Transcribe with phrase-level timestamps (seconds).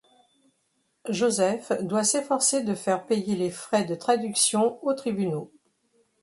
[1.09, 5.51] Joseph doit s'efforcer de faire payer les frais de traduction aux tribunaux.